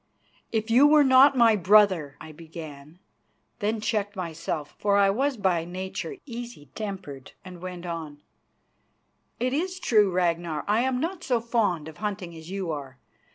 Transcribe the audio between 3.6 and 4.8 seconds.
checked myself,